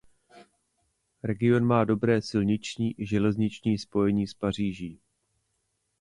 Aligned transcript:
Region 1.23 1.65
má 1.65 1.83
dobré 1.83 2.21
silniční 2.21 3.01
i 3.01 3.05
železniční 3.05 3.77
spojení 3.77 4.27
s 4.27 4.33
Paříží. 4.33 4.99